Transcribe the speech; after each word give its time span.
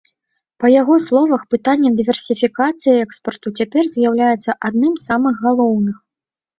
Па 0.61 0.67
яго 0.81 0.95
словах, 1.07 1.43
пытанне 1.55 1.89
дыверсіфікацыі 2.01 3.05
экспарту 3.05 3.47
цяпер 3.63 3.83
з'яўляецца 3.95 4.59
адным 4.73 4.93
з 5.01 5.09
самых 5.09 5.35
галоўных. 5.49 5.97